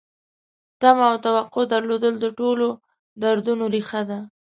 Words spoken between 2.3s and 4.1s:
ټولو دردونو ریښه